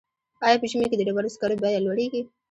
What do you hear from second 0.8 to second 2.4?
کې د ډبرو سکرو بیه لوړیږي؟